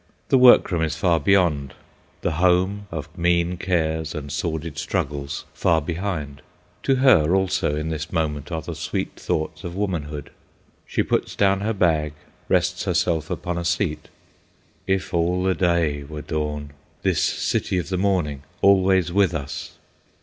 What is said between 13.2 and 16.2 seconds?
upon a seat. If all the day